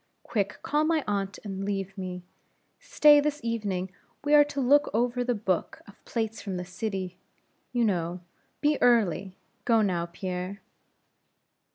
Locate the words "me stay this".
1.95-3.39